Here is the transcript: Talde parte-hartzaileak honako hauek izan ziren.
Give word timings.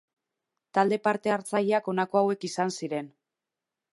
Talde 0.77 0.97
parte-hartzaileak 1.07 1.91
honako 1.93 2.21
hauek 2.23 2.49
izan 2.51 2.75
ziren. 2.83 3.15